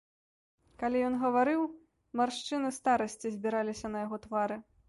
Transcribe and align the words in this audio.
Калі 0.83 1.03
ён 1.09 1.17
гаварыў, 1.25 1.61
маршчыны 2.21 2.75
старасці 2.81 3.27
збіраліся 3.37 3.87
на 3.99 4.07
яго 4.09 4.25
твары. 4.29 4.63